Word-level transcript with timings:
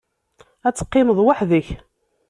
Ad 0.67 0.73
teqqimeḍ 0.75 1.17
weḥd-k. 1.21 1.67